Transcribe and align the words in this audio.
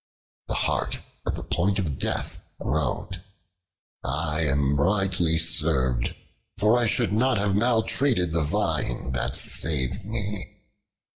The 0.47 0.55
Hart, 0.55 0.97
at 1.27 1.35
the 1.35 1.43
point 1.43 1.77
of 1.77 1.99
death, 1.99 2.37
groaned: 2.59 3.21
"I 4.03 4.41
am 4.47 4.77
rightly 4.81 5.37
served, 5.37 6.15
for 6.57 6.75
I 6.75 6.87
should 6.87 7.13
not 7.13 7.37
have 7.37 7.55
maltreated 7.55 8.31
the 8.33 8.41
Vine 8.41 9.11
that 9.11 9.35
saved 9.35 10.03
me." 10.03 10.63